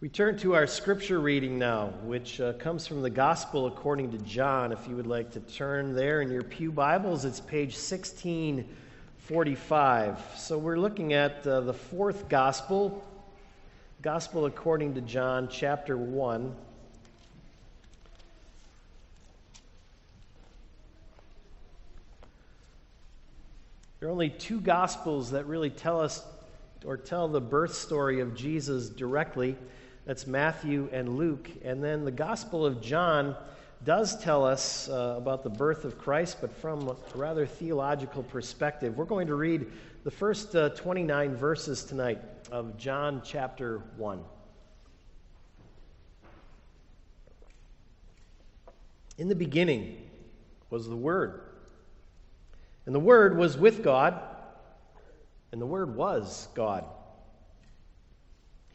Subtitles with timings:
[0.00, 4.18] We turn to our scripture reading now, which uh, comes from the Gospel according to
[4.18, 4.70] John.
[4.70, 10.20] If you would like to turn there in your Pew Bibles, it's page 1645.
[10.36, 13.04] So we're looking at uh, the fourth Gospel,
[14.00, 16.54] Gospel according to John, chapter 1.
[23.98, 26.22] There are only two Gospels that really tell us
[26.84, 29.56] or tell the birth story of Jesus directly.
[30.08, 31.50] That's Matthew and Luke.
[31.62, 33.36] And then the Gospel of John
[33.84, 38.96] does tell us uh, about the birth of Christ, but from a rather theological perspective.
[38.96, 39.66] We're going to read
[40.04, 44.24] the first uh, 29 verses tonight of John chapter 1.
[49.18, 50.08] In the beginning
[50.70, 51.42] was the Word,
[52.86, 54.22] and the Word was with God,
[55.52, 56.86] and the Word was God.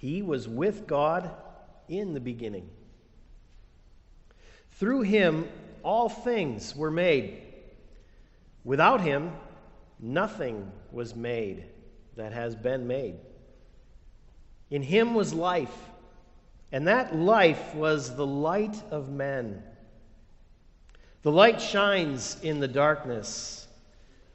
[0.04, 1.32] He was with God
[1.88, 2.70] in the beginning.
[4.72, 5.48] Through him,
[5.82, 7.42] all things were made.
[8.66, 9.32] Without him,
[10.02, 11.64] nothing was made
[12.18, 13.16] that has been made.
[14.70, 15.90] In him was life,
[16.74, 19.64] and that life was the light of men.
[21.22, 23.70] The light shines in the darkness,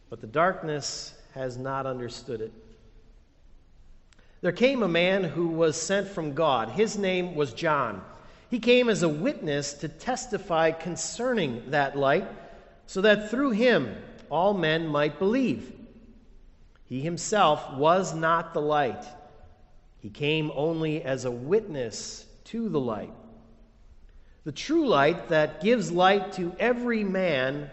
[0.09, 2.55] but the darkness has not understood it.
[4.41, 6.71] There came a man who was sent from God.
[6.71, 8.03] His name was John.
[8.51, 12.29] He came as a witness to testify concerning that light,
[12.87, 13.95] so that through him
[14.31, 15.73] all men might believe.
[16.87, 19.05] He himself was not the light,
[20.01, 23.13] he came only as a witness to the light.
[24.45, 27.69] The true light that gives light to every man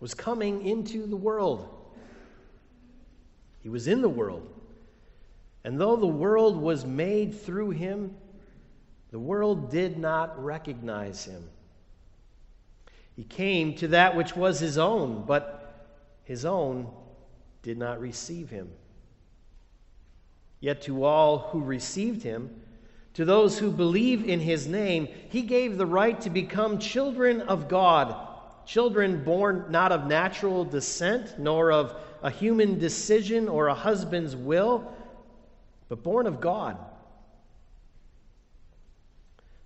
[0.00, 1.66] was coming into the world.
[3.62, 4.46] He was in the world
[5.64, 8.14] and though the world was made through him,
[9.10, 11.48] the world did not recognize him.
[13.14, 15.92] He came to that which was his own, but
[16.24, 16.88] his own
[17.62, 18.70] did not receive him.
[20.60, 22.62] Yet to all who received him,
[23.14, 27.68] to those who believe in his name, he gave the right to become children of
[27.68, 28.16] God,
[28.64, 34.90] children born not of natural descent, nor of a human decision or a husband's will
[35.92, 36.78] but born of God.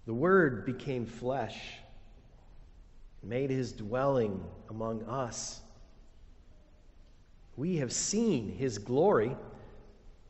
[0.06, 1.56] The Word became flesh,
[3.22, 5.60] made his dwelling among us.
[7.56, 9.36] We have seen his glory,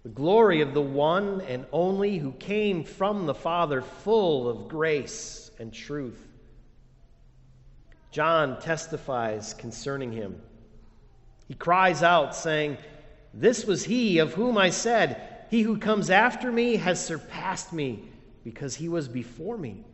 [0.03, 5.51] the glory of the one and only who came from the Father, full of grace
[5.59, 6.29] and truth.
[8.11, 10.43] John testifies concerning him.
[11.49, 12.77] He cries out, saying,
[13.33, 18.03] This was he of whom I said, he who comes after me has surpassed me
[18.45, 19.85] because he was before me.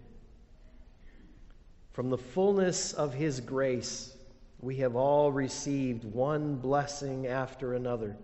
[1.93, 4.17] From the fullness of his grace,
[4.61, 8.17] we have all received one blessing after another.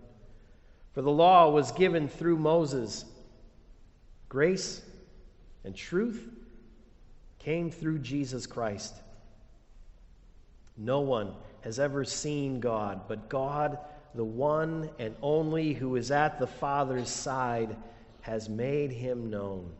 [0.93, 3.05] For the law was given through Moses,
[4.27, 4.81] grace
[5.63, 6.27] and truth
[7.37, 8.95] came through Jesus Christ.
[10.77, 13.77] No one has ever seen God, but God
[14.15, 17.75] the one and only who is at the Father's side,
[18.21, 19.71] has made him known.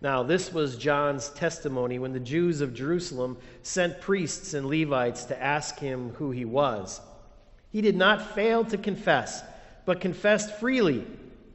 [0.00, 5.42] Now, this was John's testimony when the Jews of Jerusalem sent priests and Levites to
[5.42, 7.00] ask him who he was.
[7.72, 9.42] He did not fail to confess,
[9.86, 11.06] but confessed freely,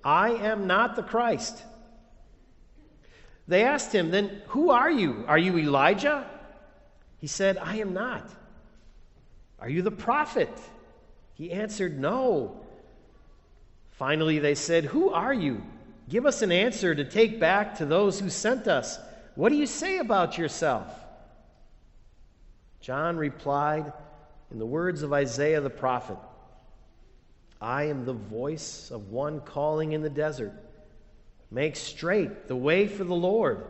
[0.03, 1.63] I am not the Christ.
[3.47, 5.25] They asked him, Then who are you?
[5.27, 6.29] Are you Elijah?
[7.19, 8.27] He said, I am not.
[9.62, 10.50] Are you the prophet?
[11.34, 12.59] He answered, No.
[13.92, 15.62] Finally, they said, Who are you?
[16.08, 19.00] Give us an answer to take back to those who sent us.
[19.36, 20.88] What do you say about yourself?
[22.81, 23.92] John replied
[24.52, 26.18] in the words of Isaiah the prophet
[27.62, 30.53] I am the voice of one calling in the desert.
[31.52, 33.66] Make straight the way for the Lord.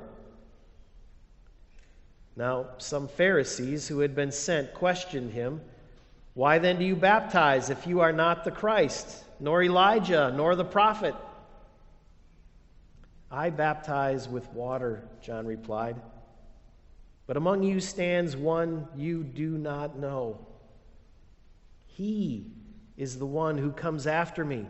[2.35, 5.61] Now, some Pharisees who had been sent questioned him.
[6.39, 10.63] Why then do you baptize if you are not the Christ, nor Elijah, nor the
[10.63, 11.13] prophet?
[13.29, 15.97] I baptize with water, John replied.
[17.27, 20.39] But among you stands one you do not know.
[21.87, 22.53] He
[22.95, 24.65] is the one who comes after me,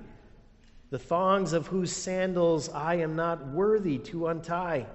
[0.89, 4.88] the thongs of whose sandals I am not worthy to untie.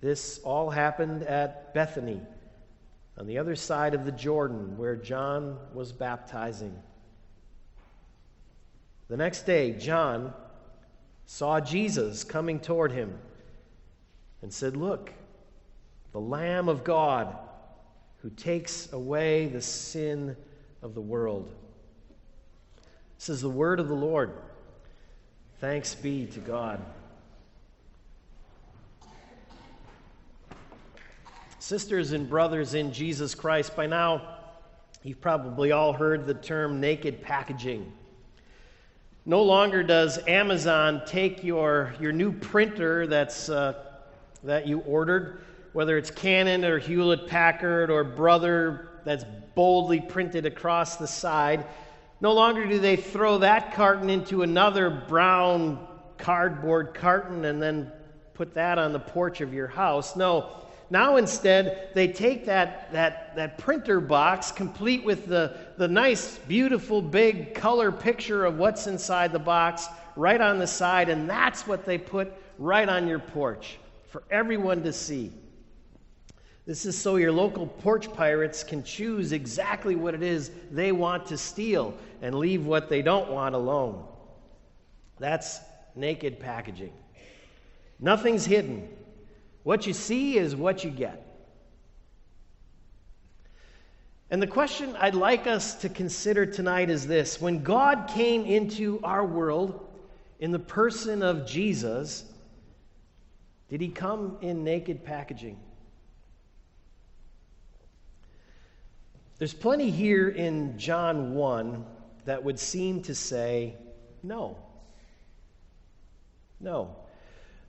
[0.00, 2.20] This all happened at Bethany
[3.18, 6.74] on the other side of the Jordan where John was baptizing.
[9.08, 10.32] The next day, John
[11.26, 13.18] saw Jesus coming toward him
[14.40, 15.12] and said, Look,
[16.12, 17.36] the Lamb of God
[18.22, 20.36] who takes away the sin
[20.80, 21.52] of the world.
[23.18, 24.32] This is the word of the Lord.
[25.60, 26.80] Thanks be to God.
[31.62, 34.20] Sisters and brothers in Jesus Christ, by now
[35.04, 37.92] you've probably all heard the term naked packaging.
[39.26, 43.74] No longer does Amazon take your, your new printer that's, uh,
[44.42, 49.24] that you ordered, whether it's Canon or Hewlett Packard or Brother that's
[49.54, 51.64] boldly printed across the side.
[52.20, 55.86] No longer do they throw that carton into another brown
[56.18, 57.92] cardboard carton and then
[58.34, 60.16] put that on the porch of your house.
[60.16, 60.61] No,
[60.92, 67.00] now instead they take that, that, that printer box complete with the, the nice, beautiful,
[67.00, 71.86] big color picture of what's inside the box right on the side, and that's what
[71.86, 73.78] they put right on your porch
[74.10, 75.32] for everyone to see.
[76.66, 81.24] This is so your local porch pirates can choose exactly what it is they want
[81.28, 84.04] to steal and leave what they don't want alone.
[85.18, 85.60] That's
[85.96, 86.92] naked packaging.
[87.98, 88.90] Nothing's hidden.
[89.62, 91.26] What you see is what you get.
[94.30, 98.98] And the question I'd like us to consider tonight is this When God came into
[99.04, 99.86] our world
[100.40, 102.24] in the person of Jesus,
[103.68, 105.58] did he come in naked packaging?
[109.38, 111.84] There's plenty here in John 1
[112.24, 113.74] that would seem to say
[114.22, 114.56] no.
[116.60, 116.96] No.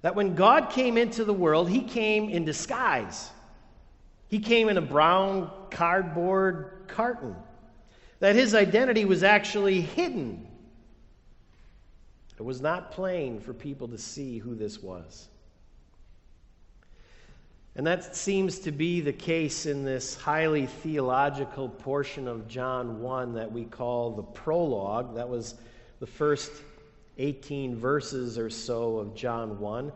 [0.04, 3.32] That when God came into the world, he came in disguise.
[4.28, 7.36] He came in a brown cardboard carton.
[8.20, 10.46] That his identity was actually hidden.
[12.38, 15.30] It was not plain for people to see who this was.
[17.76, 23.36] And that seems to be the case in this highly theological portion of John 1
[23.36, 25.16] that we call the prologue.
[25.16, 25.56] That was
[26.02, 26.52] the first
[27.18, 29.92] 18 verses or so of John 1.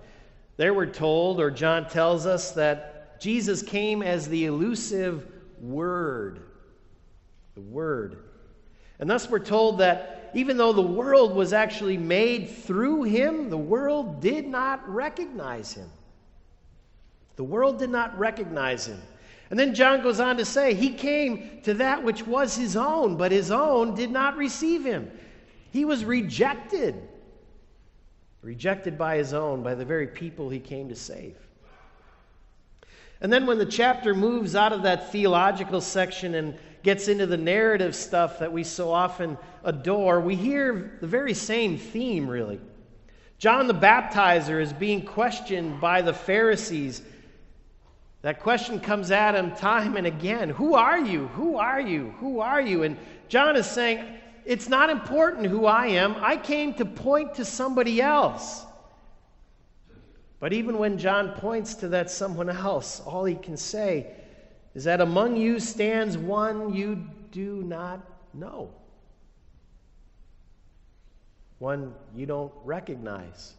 [0.57, 5.25] There we're told, or John tells us, that Jesus came as the elusive
[5.61, 6.41] Word.
[7.55, 8.23] The Word.
[8.99, 13.57] And thus we're told that even though the world was actually made through him, the
[13.57, 15.89] world did not recognize him.
[17.35, 19.01] The world did not recognize him.
[19.49, 23.15] And then John goes on to say, He came to that which was his own,
[23.15, 25.09] but his own did not receive him.
[25.71, 26.95] He was rejected.
[28.41, 31.35] Rejected by his own, by the very people he came to save.
[33.19, 37.37] And then when the chapter moves out of that theological section and gets into the
[37.37, 42.61] narrative stuff that we so often adore, we hear the very same theme, really.
[43.39, 47.01] John the Baptizer is being questioned by the Pharisees
[48.21, 51.27] that question comes at him time and again Who are you?
[51.29, 52.13] Who are you?
[52.19, 52.83] Who are you?
[52.83, 52.97] And
[53.29, 54.05] John is saying,
[54.47, 56.15] It's not important who I am.
[56.21, 58.65] I came to point to somebody else.
[60.39, 64.07] But even when John points to that someone else, all he can say
[64.73, 67.99] is that among you stands one you do not
[68.33, 68.69] know,
[71.59, 73.53] one you don't recognize.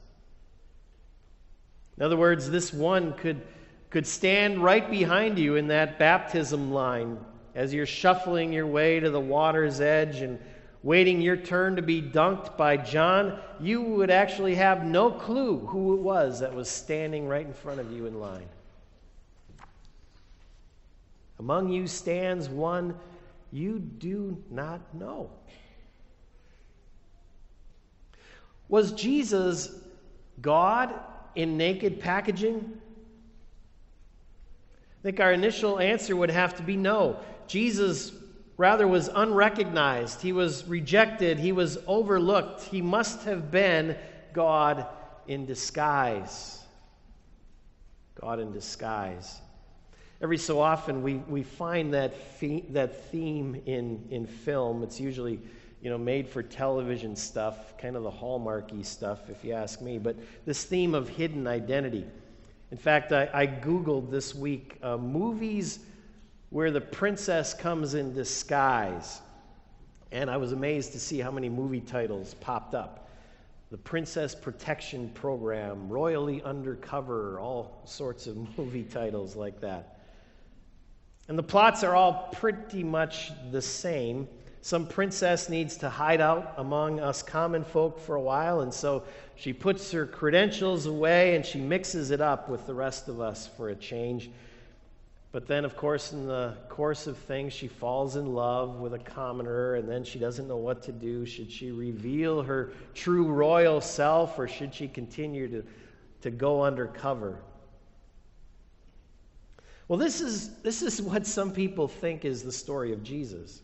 [1.99, 3.43] In other words, this one could
[3.91, 7.19] could stand right behind you in that baptism line
[7.55, 10.39] as you're shuffling your way to the water's edge and
[10.83, 15.95] waiting your turn to be dunked by John, you would actually have no clue who
[15.95, 18.49] it was that was standing right in front of you in line.
[21.39, 22.95] Among you stands one
[23.53, 25.31] you do not know.
[28.69, 29.73] Was Jesus
[30.41, 30.93] God
[31.35, 32.81] in naked packaging?
[35.01, 37.19] I think our initial answer would have to be no.
[37.47, 38.13] Jesus
[38.59, 40.21] rather was unrecognized.
[40.21, 41.39] He was rejected.
[41.39, 42.65] He was overlooked.
[42.65, 43.97] He must have been
[44.35, 44.87] God
[45.27, 46.59] in disguise.
[48.21, 49.41] God in disguise.
[50.21, 54.83] Every so often, we, we find that, fe- that theme in, in film.
[54.83, 55.39] It's usually
[55.81, 59.99] you know, made for television stuff, kind of the hallmarky stuff, if you ask me.
[59.99, 62.05] But this theme of hidden identity.
[62.73, 65.79] In fact, I, I Googled this week uh, movies
[66.51, 69.21] where the princess comes in disguise.
[70.11, 73.11] And I was amazed to see how many movie titles popped up.
[73.71, 80.01] The Princess Protection Program, Royally Undercover, all sorts of movie titles like that.
[81.29, 84.27] And the plots are all pretty much the same.
[84.63, 89.05] some princess needs to hide out among us common folk for a while, and so
[89.37, 93.47] she puts her credentials away and she mixes it up with the rest of us
[93.59, 94.31] for a change.
[95.31, 98.99] But then, of course, in the course of things, she falls in love with a
[98.99, 101.27] commoner, and then she doesn't know what to do.
[101.27, 105.65] Should she reveal her true royal self, or should she continue to,
[106.23, 107.41] to go undercover?
[109.87, 113.61] Well, this is, this is what some people think is the story of Jesus.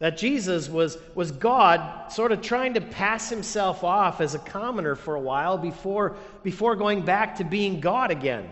[0.00, 4.96] That Jesus was, was God sort of trying to pass himself off as a commoner
[4.96, 8.50] for a while before, before going back to being God again.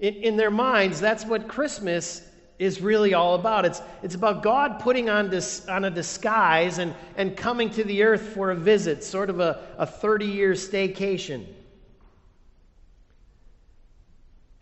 [0.00, 2.22] In, in their minds, that's what Christmas
[2.58, 3.64] is really all about.
[3.64, 8.02] It's, it's about God putting on, dis, on a disguise and, and coming to the
[8.04, 11.46] earth for a visit, sort of a, a 30 year staycation.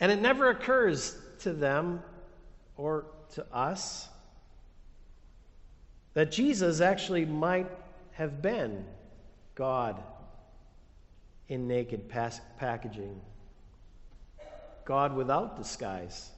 [0.00, 2.02] And it never occurs to them
[2.76, 4.08] or to us
[6.14, 7.68] that Jesus actually might
[8.12, 8.84] have been
[9.54, 10.02] God
[11.48, 13.20] in naked pas- packaging,
[14.84, 16.30] God without disguise.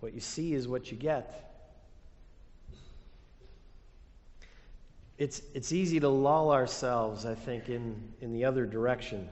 [0.00, 1.40] What you see is what you get.
[5.16, 9.28] It's, it's easy to lull ourselves, I think, in, in the other direction.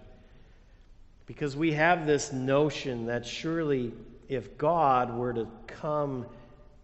[1.27, 3.93] Because we have this notion that surely
[4.29, 6.27] if God were to come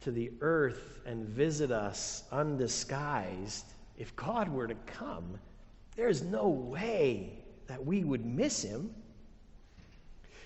[0.02, 3.64] to the earth and visit us undisguised,
[3.96, 5.38] if God were to come,
[5.96, 8.94] there's no way that we would miss him.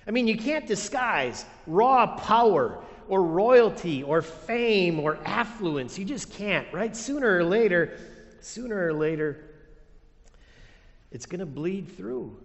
[0.06, 5.98] I mean, you can't disguise raw power or royalty or fame or affluence.
[5.98, 6.96] You just can't, right?
[6.96, 7.98] Sooner or later,
[8.40, 9.44] sooner or later,
[11.10, 12.36] it's going to bleed through.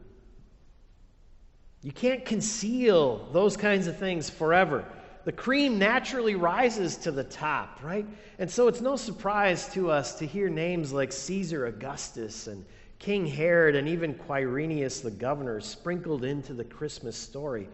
[1.83, 4.85] You can't conceal those kinds of things forever
[5.27, 8.05] the cream naturally rises to the top, right?
[8.39, 12.63] And so it's no surprise to us to hear names like Caesar Augustus and
[13.00, 17.68] King Herod and even Quirinius the governor sprinkled into the Christmas story.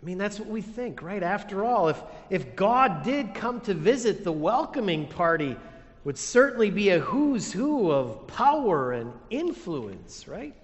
[0.00, 1.22] I mean, that's what we think, right?
[1.22, 5.56] After all, if, if God did come to visit, the welcoming party
[6.04, 10.54] would certainly be a who's who of power and influence, right?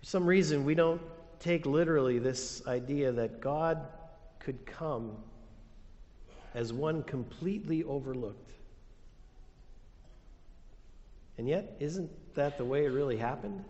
[0.00, 1.00] For some reason, we don't
[1.40, 3.86] take literally this idea that God
[4.38, 5.16] could come
[6.52, 8.52] as one completely overlooked.
[11.36, 13.64] And yet, isn't that the way it really happened?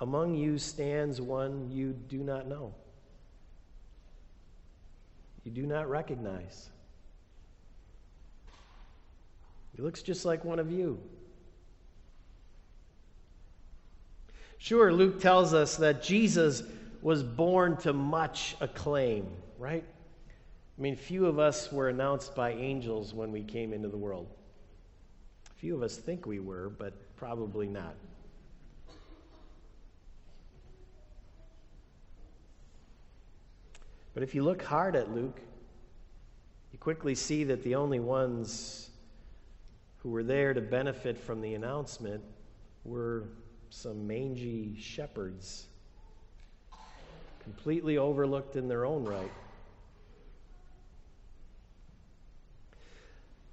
[0.00, 2.74] Among you stands one you do not know,
[5.44, 6.70] you do not recognize.
[9.74, 10.98] He looks just like one of you.
[14.58, 16.64] Sure, Luke tells us that Jesus
[17.00, 19.84] was born to much acclaim, right?
[20.76, 24.26] I mean, few of us were announced by angels when we came into the world.
[25.58, 27.96] Few of us think we were, but probably not.
[34.14, 35.40] But if you look hard at Luke,
[36.72, 38.90] you quickly see that the only ones
[39.98, 42.22] who were there to benefit from the announcement
[42.84, 43.24] were
[43.70, 45.66] some mangy shepherds,
[47.42, 49.30] completely overlooked in their own right.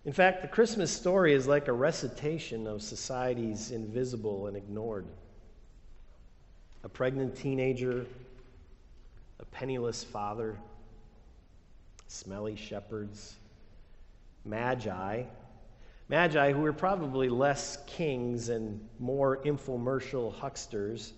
[0.05, 5.07] In fact, the Christmas story is like a recitation of society's invisible and ignored.
[6.83, 8.05] A pregnant teenager,
[9.39, 10.57] a penniless father,
[12.07, 13.35] smelly shepherds,
[14.45, 15.24] magi
[16.07, 21.13] Magi, who were probably less kings and more infomercial hucksters.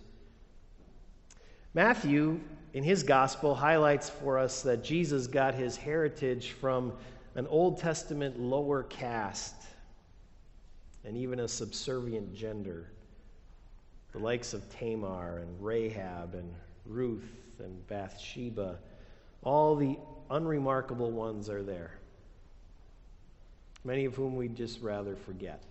[1.74, 2.40] Matthew,
[2.74, 6.94] in his gospel, highlights for us that Jesus got his heritage from
[7.38, 9.64] an Old Testament lower caste
[11.06, 12.92] and even a subservient gender,
[14.12, 16.54] the likes of Tamar and Rahab and
[16.86, 18.78] Ruth and Bathsheba.
[19.44, 19.98] All the
[20.30, 21.92] unremarkable ones are there
[23.88, 25.64] many of whom we'd just rather forget.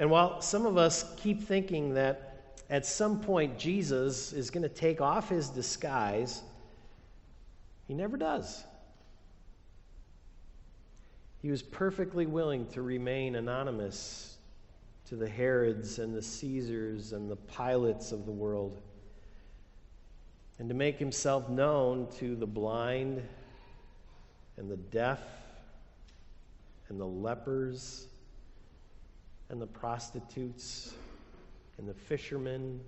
[0.00, 4.68] And while some of us keep thinking that at some point Jesus is going to
[4.68, 6.42] take off his disguise,
[7.90, 8.62] he never does.
[11.42, 14.36] He was perfectly willing to remain anonymous
[15.06, 18.80] to the Herods and the Caesars and the Pilates of the world,
[20.60, 23.24] and to make himself known to the blind
[24.56, 25.22] and the deaf
[26.90, 28.06] and the lepers
[29.48, 30.94] and the prostitutes
[31.76, 32.78] and the fishermen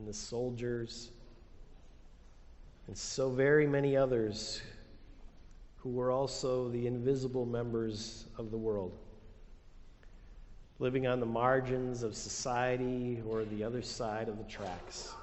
[0.00, 1.10] and the soldiers
[2.86, 4.60] and so very many others
[5.76, 8.98] who were also the invisible members of the world,
[10.78, 15.14] living on the margins of society or the other side of the tracks.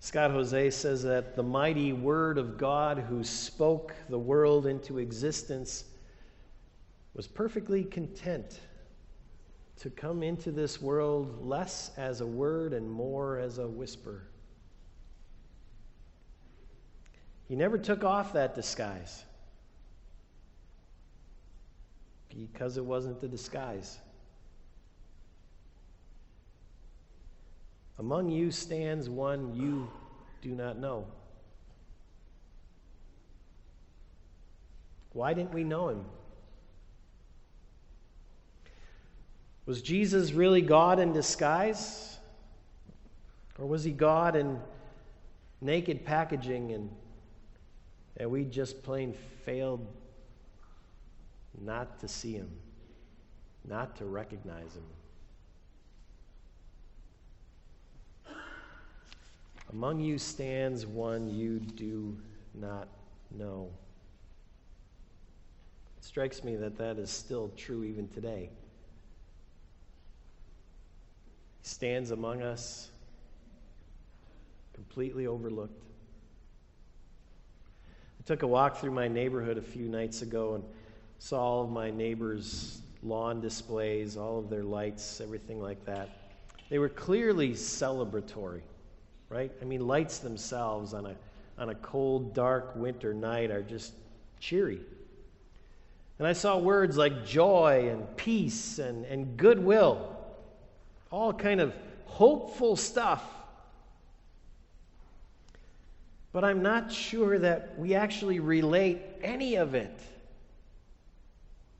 [0.00, 5.84] Scott Hoezee says that the mighty Word of God who spoke the world into existence
[7.14, 8.60] was perfectly content
[9.78, 14.22] to come into this world less as a word and more as a whisper.
[17.50, 19.24] He never took off that disguise
[22.28, 23.98] because it wasn't the disguise.
[27.98, 29.90] Among you stands one you
[30.42, 31.08] do not know.
[35.12, 36.04] Why didn't we know him?
[39.66, 42.16] Was Jesus really God in disguise?
[43.58, 44.60] Or was he God in
[45.60, 46.90] naked packaging and
[48.20, 49.14] and we just plain
[49.46, 49.84] failed
[51.58, 52.50] not to see him,
[53.66, 54.84] not to recognize him.
[59.72, 62.18] Among you stands one you do
[62.52, 62.88] not
[63.30, 63.70] know.
[65.96, 68.50] It strikes me that that is still true even today.
[71.62, 72.90] He stands among us,
[74.74, 75.89] completely overlooked.
[78.20, 80.64] I took a walk through my neighborhood a few nights ago and
[81.18, 86.10] saw all of my neighbors' lawn displays, all of their lights, everything like that.
[86.68, 88.60] They were clearly celebratory,
[89.30, 89.50] right?
[89.62, 91.16] I mean, lights themselves on a,
[91.56, 93.94] on a cold, dark winter night are just
[94.38, 94.80] cheery.
[96.18, 100.14] And I saw words like joy and peace and, and goodwill,
[101.10, 101.74] all kind of
[102.04, 103.24] hopeful stuff
[106.32, 109.98] but I'm not sure that we actually relate any of it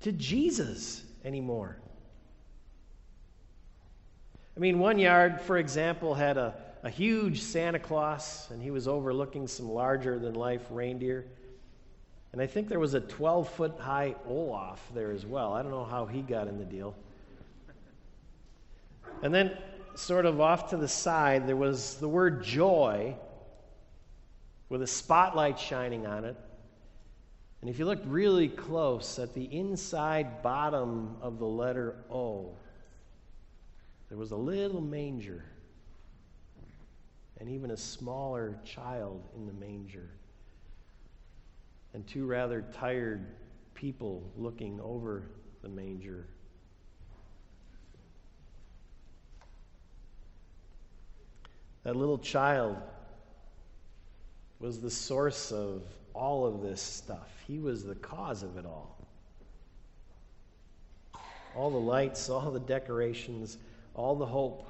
[0.00, 1.76] to Jesus anymore.
[4.56, 8.88] I mean, one yard, for example, had a, a huge Santa Claus, and he was
[8.88, 11.26] overlooking some larger than life reindeer.
[12.32, 15.52] And I think there was a 12 foot high Olaf there as well.
[15.52, 16.94] I don't know how he got in the deal.
[19.22, 19.56] And then,
[19.94, 23.14] sort of off to the side, there was the word joy
[24.70, 26.36] with a spotlight shining on it.
[27.60, 32.54] And if you looked really close at the inside bottom of the letter O,
[34.08, 35.44] there was a little manger
[37.38, 40.10] and even a smaller child in the manger,
[41.94, 43.26] and two rather tired
[43.74, 45.24] people looking over
[45.62, 46.26] the manger.
[51.82, 52.76] That little child
[54.60, 57.30] was the source of all of this stuff.
[57.46, 58.96] He was the cause of it all.
[61.56, 63.56] All the lights, all the decorations,
[63.94, 64.68] all the hope.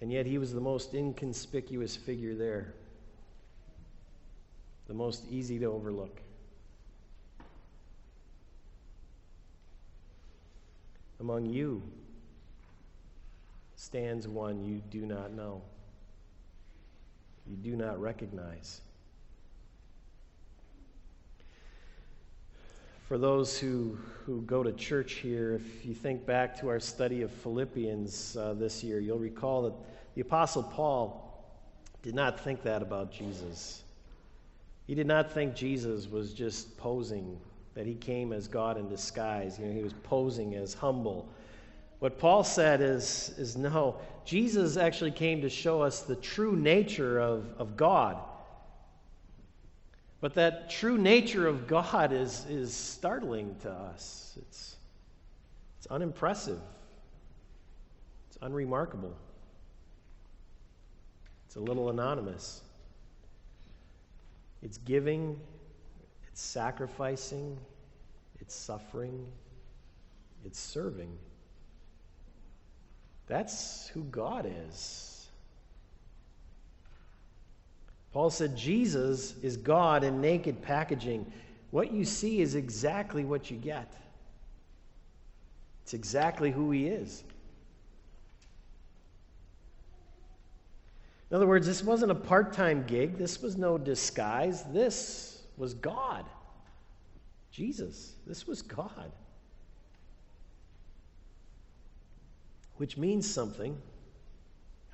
[0.00, 2.72] And yet he was the most inconspicuous figure there,
[4.88, 6.20] the most easy to overlook.
[11.20, 11.82] Among you
[13.76, 15.60] stands one you do not know
[17.50, 18.80] you do not recognize.
[23.08, 27.22] For those who, who go to church here, if you think back to our study
[27.22, 29.74] of Philippians uh, this year, you'll recall that
[30.14, 31.26] the Apostle Paul
[32.02, 33.82] did not think that about Jesus.
[34.86, 37.36] He did not think Jesus was just posing,
[37.74, 39.58] that he came as God in disguise.
[39.58, 41.28] You know, he was posing as humble
[42.00, 47.20] what Paul said is, is no, Jesus actually came to show us the true nature
[47.20, 48.16] of, of God.
[50.20, 54.36] But that true nature of God is, is startling to us.
[54.40, 54.76] It's,
[55.78, 56.60] it's unimpressive,
[58.28, 59.14] it's unremarkable,
[61.46, 62.62] it's a little anonymous.
[64.62, 65.40] It's giving,
[66.28, 67.56] it's sacrificing,
[68.40, 69.26] it's suffering,
[70.44, 71.16] it's serving.
[73.30, 75.28] That's who God is.
[78.12, 81.32] Paul said Jesus is God in naked packaging.
[81.70, 83.94] What you see is exactly what you get.
[85.84, 87.22] It's exactly who he is.
[91.30, 93.16] In other words, this wasn't a part time gig.
[93.16, 94.64] This was no disguise.
[94.72, 96.24] This was God.
[97.52, 98.14] Jesus.
[98.26, 99.12] This was God.
[102.80, 103.76] Which means something,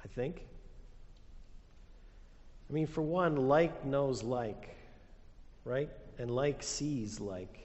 [0.03, 0.43] I think.
[2.69, 4.77] I mean, for one, like knows like,
[5.65, 5.89] right?
[6.19, 7.61] And like sees like.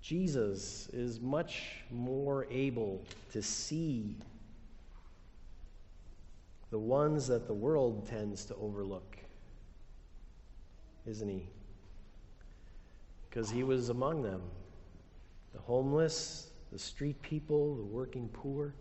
[0.00, 4.16] Jesus is much more able to see
[6.70, 9.18] the ones that the world tends to overlook,
[11.04, 11.46] isn't he?
[13.32, 14.42] Because he was among them
[15.54, 18.74] the homeless, the street people, the working poor,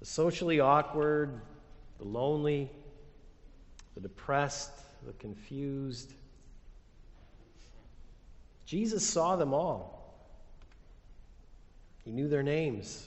[0.00, 1.40] the socially awkward,
[1.98, 2.68] the lonely,
[3.94, 4.72] the depressed,
[5.06, 6.12] the confused.
[8.66, 10.16] Jesus saw them all.
[12.04, 13.06] He knew their names.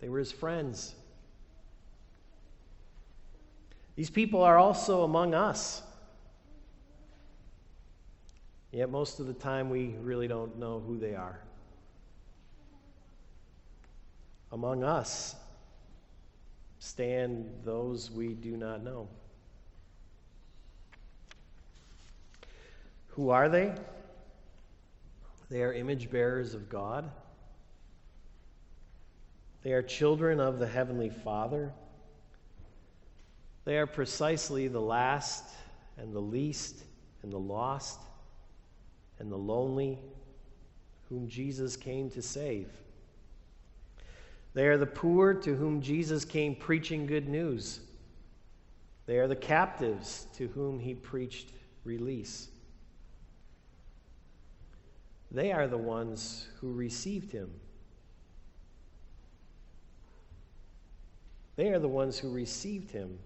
[0.00, 0.94] They were his friends.
[3.96, 5.82] These people are also among us.
[8.76, 11.40] Yet most of the time we really don't know who they are.
[14.52, 15.34] Among us
[16.78, 19.08] stand those we do not know.
[23.12, 23.72] Who are they?
[25.48, 27.10] They are image bearers of God.
[29.62, 31.72] They are children of the Heavenly Father.
[33.64, 35.44] They are precisely the last
[35.96, 36.84] and the least
[37.22, 38.00] and the lost
[39.18, 39.98] and the lonely
[41.08, 42.68] whom Jesus came to save.
[44.54, 47.80] They are the poor to whom Jesus came preaching good news.
[49.06, 51.50] They are the captives to whom he preached
[51.84, 52.48] release.
[55.30, 57.50] They are the ones who received him.
[61.56, 63.18] They are the ones who received him.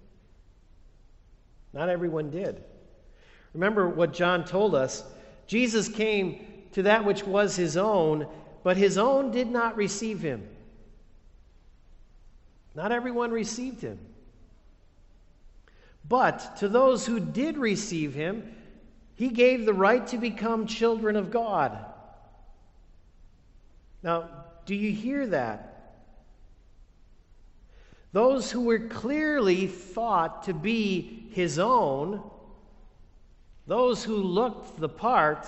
[1.72, 2.62] Not everyone did.
[3.54, 5.04] Remember what John told us
[5.50, 8.28] Jesus came to that which was his own,
[8.62, 10.48] but his own did not receive him.
[12.76, 13.98] Not everyone received him.
[16.08, 18.54] But to those who did receive him,
[19.16, 21.76] he gave the right to become children of God.
[24.04, 24.30] Now,
[24.66, 25.96] do you hear that?
[28.12, 32.22] Those who were clearly thought to be his own,
[33.66, 35.46] those who looked the part,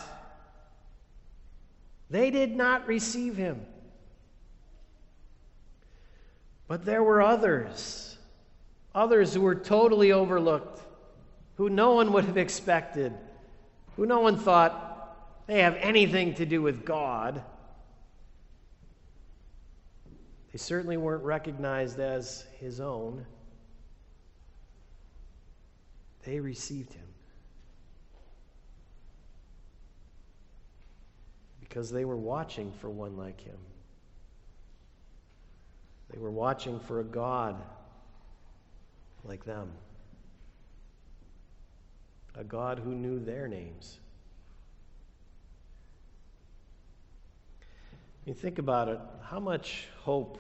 [2.11, 3.65] they did not receive him.
[6.69, 8.17] But there were others,
[8.95, 10.81] others who were totally overlooked,
[11.57, 13.13] who no one would have expected,
[13.97, 17.43] who no one thought they have anything to do with God.
[20.53, 23.27] They certainly weren't recognized as his own.
[26.25, 27.12] They received him
[31.73, 33.57] because they were watching for one like him.
[36.11, 37.57] They were watching for a God
[39.25, 39.73] like them,
[42.35, 43.97] a God who knew their names.
[48.27, 50.39] You think about it, how much hope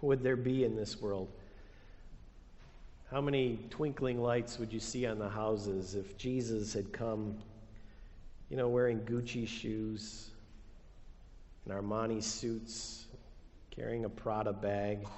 [0.00, 1.28] would there be in this world?
[3.10, 7.36] How many twinkling lights would you see on the houses if Jesus had come,
[8.54, 10.30] you know, wearing Gucci shoes
[11.64, 13.04] and Armani suits,
[13.74, 15.08] carrying a Prada bag?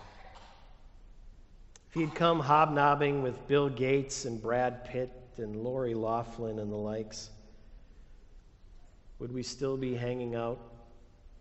[1.87, 6.77] If he'd come hobnobbing with Bill Gates and Brad Pitt and Lori Loughlin and the
[6.77, 7.29] likes,
[9.19, 10.59] would we still be hanging out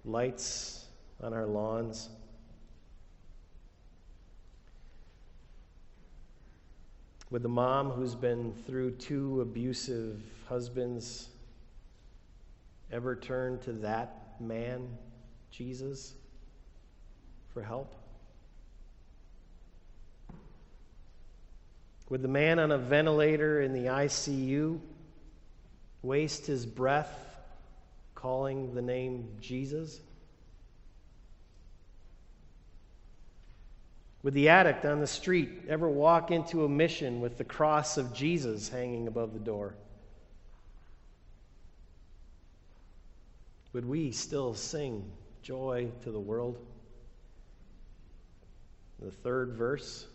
[0.03, 0.87] lights
[1.23, 2.09] on our lawns.
[7.31, 11.29] Would the mom who's been through two abusive husbands
[12.95, 14.87] ever turn to that man,
[15.51, 16.13] Jesus,
[17.53, 17.93] for help?
[22.07, 24.79] Would the man on a ventilator in the ICU
[26.03, 27.35] waste his breath
[28.13, 29.99] calling the name Jesus?
[34.23, 38.13] Would the addict on the street ever walk into a mission with the cross of
[38.13, 39.75] Jesus hanging above the door?
[43.75, 45.03] Would we still sing
[45.41, 46.65] joy to the world?
[49.01, 50.07] The third verse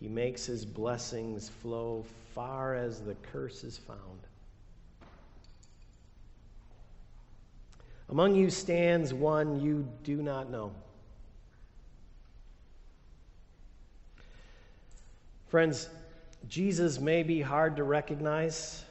[0.00, 4.00] He makes his blessings flow far as the curse is found.
[8.08, 10.72] Among you stands one you do not know.
[15.46, 15.88] Friends,
[16.48, 18.82] Jesus may be hard to recognize,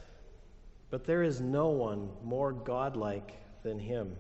[0.90, 4.16] but there is no one more godlike than him.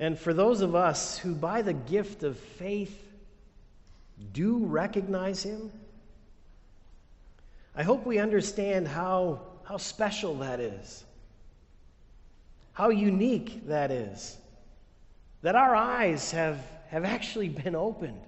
[0.00, 3.00] And for those of us who, by the gift of faith,
[4.32, 5.70] do recognize him,
[7.76, 11.04] I hope we understand how, how special that is,
[12.72, 14.36] how unique that is,
[15.42, 18.20] that our eyes have, have actually been opened.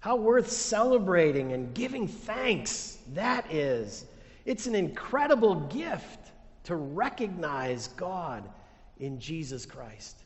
[0.00, 4.04] How worth celebrating and giving thanks that is.
[4.48, 6.32] It's an incredible gift
[6.64, 8.48] to recognize God
[8.98, 10.24] in Jesus Christ.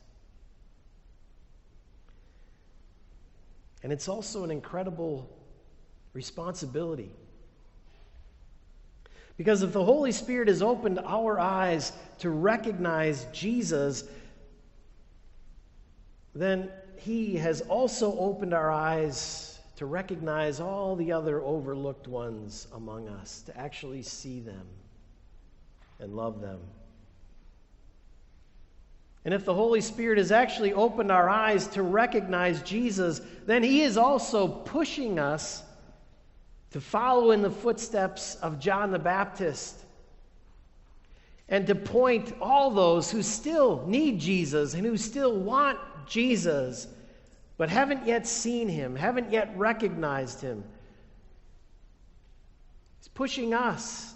[3.83, 5.29] And it's also an incredible
[6.13, 7.11] responsibility.
[9.35, 14.05] Because if the Holy Spirit has opened our eyes to recognize Jesus,
[16.33, 23.07] then He has also opened our eyes to recognize all the other overlooked ones among
[23.07, 24.67] us, to actually see them
[25.99, 26.59] and love them.
[29.25, 33.81] And if the Holy Spirit has actually opened our eyes to recognize Jesus, then He
[33.81, 35.63] is also pushing us
[36.71, 39.79] to follow in the footsteps of John the Baptist
[41.47, 46.87] and to point all those who still need Jesus and who still want Jesus
[47.57, 50.63] but haven't yet seen Him, haven't yet recognized Him.
[52.99, 54.13] He's pushing us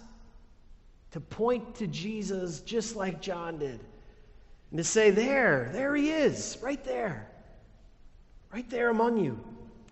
[1.12, 3.80] to point to Jesus just like John did
[4.70, 7.30] and to say, There, there he is, right there,
[8.52, 9.42] right there among you.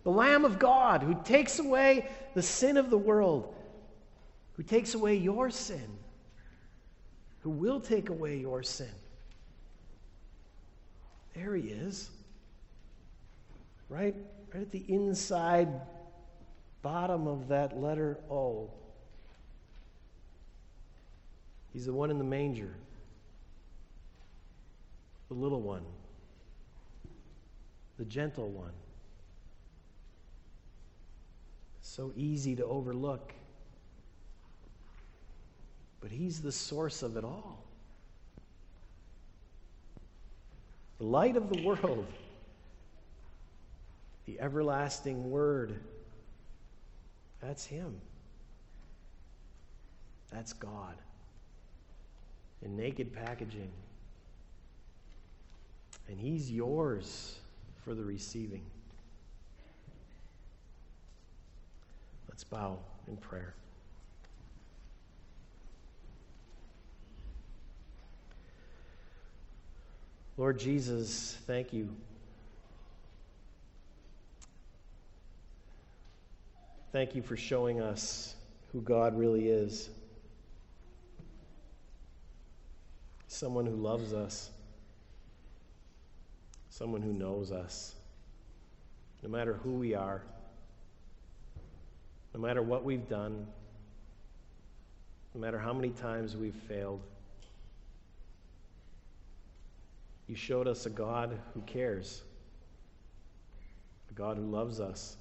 [0.02, 3.54] The Lamb of God who takes away the sin of the world,
[4.54, 5.98] who takes away your sin,
[7.40, 8.92] who will take away your sin.
[11.34, 12.10] There he is.
[13.88, 14.14] Right,
[14.52, 15.68] right at the inside
[16.82, 18.70] bottom of that letter O.
[21.72, 22.74] He's the one in the manger
[25.28, 25.82] the little one,
[27.98, 28.72] the gentle one.
[31.80, 33.32] So easy to overlook.
[36.00, 37.64] But He's the source of it all.
[40.98, 42.06] The light of the world,
[44.26, 45.78] the everlasting Word.
[47.40, 48.00] That's Him.
[50.32, 50.94] That's God.
[52.62, 53.70] In naked packaging
[56.08, 57.38] and He's yours
[57.84, 58.62] for the receiving.
[62.28, 63.54] Let's bow in prayer.
[70.36, 71.88] Lord Jesus, thank you.
[76.92, 78.34] Thank you for showing us
[78.72, 79.90] who God really is.
[83.28, 84.50] Someone who loves us.
[86.76, 87.94] Someone who knows us,
[89.22, 90.20] no matter who we are,
[92.34, 93.46] no matter what we've done,
[95.34, 97.00] no matter how many times we've failed.
[100.28, 102.22] You showed us a God who cares,
[104.10, 105.16] a God who loves us,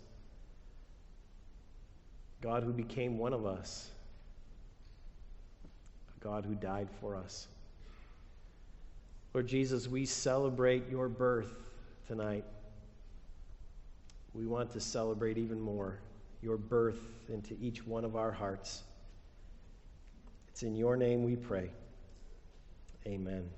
[2.46, 3.90] God who became one of us,
[6.16, 7.48] a God who died for us.
[9.34, 11.52] Lord Jesus, we celebrate your birth
[12.08, 12.46] tonight.
[14.36, 15.98] We want to celebrate even more
[16.44, 18.84] your birth into each one of our hearts.
[20.50, 21.72] It's in your name we pray.
[23.08, 23.50] Amen.